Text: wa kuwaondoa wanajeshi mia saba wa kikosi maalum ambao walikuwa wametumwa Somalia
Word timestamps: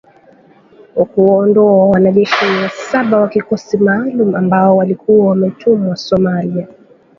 wa 0.95 1.05
kuwaondoa 1.05 1.89
wanajeshi 1.89 2.45
mia 2.45 2.69
saba 2.69 3.17
wa 3.17 3.27
kikosi 3.29 3.77
maalum 3.77 4.35
ambao 4.35 4.77
walikuwa 4.77 5.29
wametumwa 5.29 5.95
Somalia 5.95 6.67